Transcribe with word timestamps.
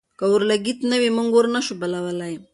که 0.17 0.23
اورلګیت 0.29 0.79
نه 0.91 0.97
وي، 1.01 1.09
موږ 1.17 1.29
اور 1.35 1.45
نه 1.55 1.61
شو 1.65 1.73
بلولی. 1.81 2.33